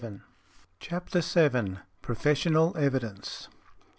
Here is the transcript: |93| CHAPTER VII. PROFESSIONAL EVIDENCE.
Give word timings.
|93| 0.01 0.21
CHAPTER 0.79 1.21
VII. 1.21 1.77
PROFESSIONAL 2.01 2.75
EVIDENCE. 2.75 3.49